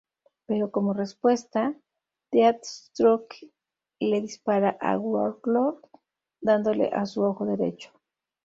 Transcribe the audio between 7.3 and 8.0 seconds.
derecho.